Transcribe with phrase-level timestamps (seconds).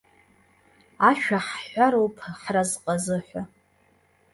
[1.09, 3.41] Ашәа ҳҳәароуп ҳразҟазыҳәа!